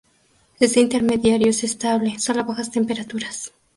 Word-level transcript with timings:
Este 0.59 0.79
intermediario 0.79 1.51
es 1.51 1.63
estable 1.63 2.17
sólo 2.17 2.39
a 2.41 2.45
bajas 2.45 2.71
temperaturas. 2.71 3.53